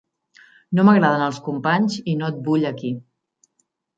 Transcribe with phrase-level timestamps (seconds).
[0.77, 2.93] No m'agraden els companys i no et vull aquí.